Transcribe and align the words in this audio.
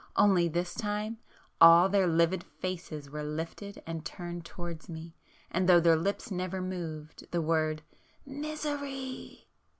—only 0.15 0.47
this 0.51 0.73
time 0.73 1.19
all 1.61 1.87
their 1.87 2.07
livid 2.07 2.43
faces 2.43 3.11
were 3.11 3.21
lifted 3.21 3.83
and 3.85 4.03
turned 4.03 4.43
towards 4.43 4.89
me, 4.89 5.15
and 5.51 5.69
though 5.69 5.79
their 5.79 5.95
lips 5.95 6.31
never 6.31 6.59
moved, 6.59 7.29
the 7.29 7.39
word 7.39 7.83
'Misery! 8.25 9.45